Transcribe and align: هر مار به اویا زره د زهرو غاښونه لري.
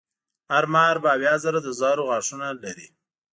هر 0.51 0.65
مار 0.73 0.95
به 1.03 1.09
اویا 1.15 1.35
زره 1.43 1.59
د 1.65 1.67
زهرو 1.79 2.03
غاښونه 2.09 2.47
لري. 2.63 2.87